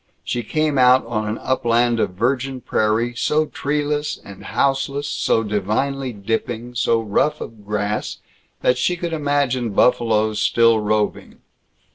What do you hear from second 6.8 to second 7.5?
rough